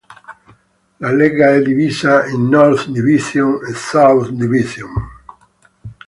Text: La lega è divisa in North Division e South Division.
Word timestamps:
La 0.99 1.11
lega 1.11 1.53
è 1.53 1.61
divisa 1.61 2.25
in 2.25 2.47
North 2.49 2.87
Division 2.87 3.59
e 3.69 3.75
South 3.75 4.29
Division. 4.29 4.89